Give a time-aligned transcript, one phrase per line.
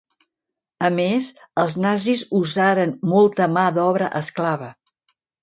[0.87, 1.27] A més,
[1.63, 4.73] els nazis usaren molta mà d'obra esclava.